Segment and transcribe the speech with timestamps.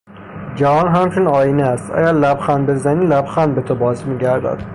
[0.55, 4.63] جهان همچون آینه است; اگر لبخند بزنی لبخند به تو باز میگردد.